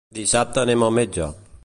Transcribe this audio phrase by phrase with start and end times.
[0.19, 1.29] Dissabte anem al metge.